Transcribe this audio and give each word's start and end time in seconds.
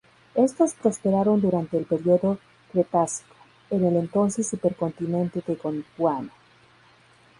Estos 0.33 0.73
prosperaron 0.73 1.41
durante 1.41 1.77
el 1.77 1.85
periodo 1.85 2.39
Cretácico, 2.71 3.35
en 3.69 3.85
el 3.85 3.95
entonces 3.97 4.49
supercontinente 4.49 5.43
de 5.45 5.53
Gondwana. 5.53 6.31